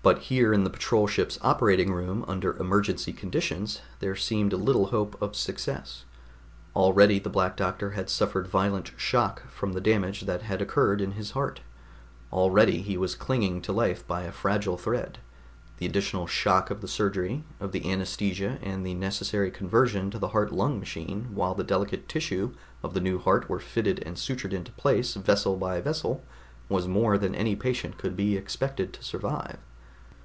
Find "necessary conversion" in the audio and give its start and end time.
18.94-20.10